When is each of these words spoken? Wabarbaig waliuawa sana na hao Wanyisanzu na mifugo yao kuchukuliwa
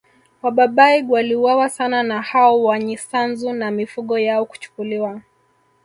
Wabarbaig 0.41 1.09
waliuawa 1.11 1.69
sana 1.69 2.03
na 2.03 2.21
hao 2.21 2.63
Wanyisanzu 2.63 3.53
na 3.53 3.71
mifugo 3.71 4.19
yao 4.19 4.45
kuchukuliwa 4.45 5.21